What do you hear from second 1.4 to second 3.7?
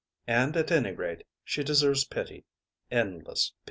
she deserves pity, endless pity.